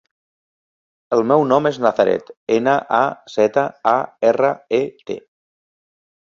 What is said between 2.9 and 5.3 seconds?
a, zeta, a, erra, e, te.